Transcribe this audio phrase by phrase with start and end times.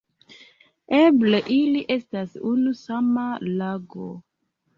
[0.99, 3.27] Eble ili estas unu sama
[3.61, 4.09] lago.